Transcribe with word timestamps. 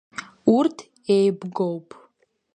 Урҭ 0.57 0.77
еибгоуп. 1.15 1.87